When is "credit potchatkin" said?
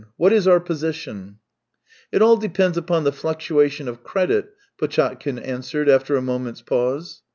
4.03-5.37